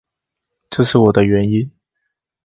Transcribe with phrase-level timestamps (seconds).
[0.67, 1.69] 这是我的原因